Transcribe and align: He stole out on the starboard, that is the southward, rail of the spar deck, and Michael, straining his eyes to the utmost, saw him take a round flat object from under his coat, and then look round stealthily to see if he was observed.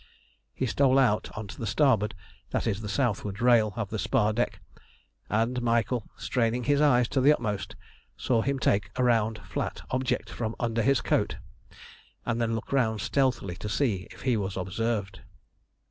He 0.55 0.65
stole 0.65 0.97
out 0.97 1.29
on 1.37 1.45
the 1.45 1.67
starboard, 1.67 2.15
that 2.49 2.65
is 2.65 2.81
the 2.81 2.89
southward, 2.89 3.39
rail 3.39 3.71
of 3.75 3.91
the 3.91 3.99
spar 3.99 4.33
deck, 4.33 4.59
and 5.29 5.61
Michael, 5.61 6.09
straining 6.17 6.63
his 6.63 6.81
eyes 6.81 7.07
to 7.09 7.21
the 7.21 7.31
utmost, 7.31 7.75
saw 8.17 8.41
him 8.41 8.57
take 8.57 8.89
a 8.95 9.03
round 9.03 9.37
flat 9.47 9.83
object 9.91 10.27
from 10.31 10.55
under 10.59 10.81
his 10.81 11.01
coat, 11.01 11.37
and 12.25 12.41
then 12.41 12.55
look 12.55 12.73
round 12.73 12.99
stealthily 12.99 13.55
to 13.57 13.69
see 13.69 14.07
if 14.09 14.21
he 14.23 14.35
was 14.35 14.57
observed. 14.57 15.21